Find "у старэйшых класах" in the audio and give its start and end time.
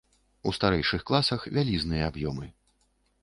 0.51-1.45